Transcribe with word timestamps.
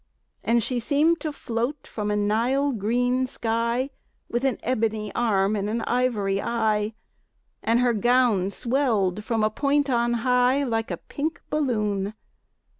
And 0.43 0.63
she 0.63 0.79
seemed 0.79 1.19
to 1.19 1.31
float 1.31 1.85
from 1.85 2.09
a 2.09 2.15
Nile 2.15 2.71
green 2.71 3.27
sky, 3.27 3.91
With 4.29 4.43
an 4.43 4.57
ebony 4.63 5.13
arm 5.13 5.55
and 5.55 5.69
an 5.69 5.81
ivory 5.83 6.41
eye, 6.41 6.95
And 7.61 7.81
her 7.81 7.93
gown 7.93 8.49
swelled 8.49 9.23
from 9.23 9.43
a 9.43 9.51
point 9.51 9.91
on 9.91 10.13
high, 10.25 10.63
Like 10.63 10.89
a 10.89 10.97
pink 10.97 11.39
balloon. 11.51 12.15